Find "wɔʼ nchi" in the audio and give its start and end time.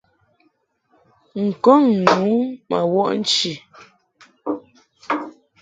2.93-3.51